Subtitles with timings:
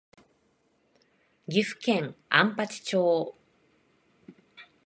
[1.47, 3.35] 岐阜県安八町